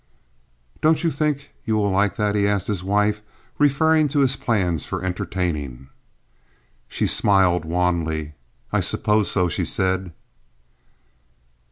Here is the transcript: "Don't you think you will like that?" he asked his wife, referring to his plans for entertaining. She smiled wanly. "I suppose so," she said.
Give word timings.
"Don't 0.81 1.03
you 1.03 1.11
think 1.11 1.51
you 1.63 1.77
will 1.77 1.91
like 1.91 2.15
that?" 2.15 2.33
he 2.33 2.47
asked 2.47 2.65
his 2.65 2.83
wife, 2.83 3.21
referring 3.59 4.07
to 4.07 4.21
his 4.21 4.35
plans 4.35 4.83
for 4.83 5.05
entertaining. 5.05 5.89
She 6.87 7.05
smiled 7.05 7.65
wanly. 7.65 8.33
"I 8.73 8.79
suppose 8.79 9.29
so," 9.29 9.47
she 9.47 9.63
said. 9.63 10.11